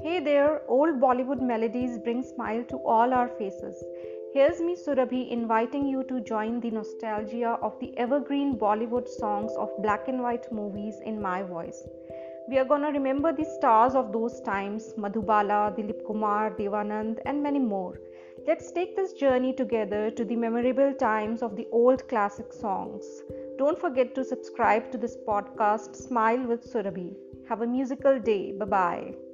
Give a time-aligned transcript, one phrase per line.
[0.00, 3.82] Hey there, old Bollywood melodies bring smile to all our faces.
[4.32, 9.70] Here's me Surabhi inviting you to join the nostalgia of the evergreen Bollywood songs of
[9.82, 11.82] black and white movies in my voice.
[12.48, 17.42] We are gonna remember the stars of those times Madhubala, Dilip Kumar, Dev Anand, and
[17.42, 17.98] many more.
[18.46, 23.04] Let's take this journey together to the memorable times of the old classic songs.
[23.58, 27.16] Don't forget to subscribe to this podcast, Smile with Surabhi.
[27.48, 28.52] Have a musical day.
[28.52, 29.27] Bye bye.